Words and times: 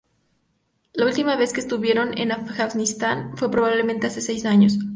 La 0.93 1.05
última 1.05 1.35
vez 1.35 1.53
que 1.53 1.59
estuvieron 1.59 2.17
en 2.17 2.31
Afganistán 2.31 3.37
fue 3.37 3.51
probablemente 3.51 4.07
hace 4.07 4.19
seis 4.21 4.47
años". 4.47 4.79